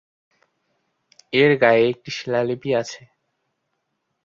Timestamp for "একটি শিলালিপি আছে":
1.91-3.01